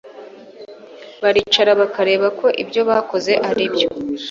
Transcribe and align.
baricara 1.21 1.71
bakareba 1.81 2.27
ko 2.39 2.47
ibyo 2.61 2.81
bakoze 2.89 3.31
aribyo 3.49 3.87